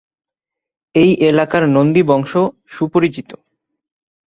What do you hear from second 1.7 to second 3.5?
নন্দী বংশ সুপরিচিত।